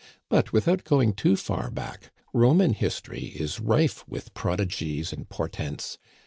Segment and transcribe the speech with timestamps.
[0.29, 5.99] But, without going too far back, Roman history is rife with prodigies and portents.